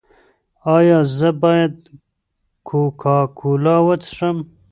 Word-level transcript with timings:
ایا 0.75 0.99
زه 1.17 1.29
باید 1.41 1.73
کوکا 2.67 3.17
کولا 3.39 3.77
وڅښم؟ 3.85 4.37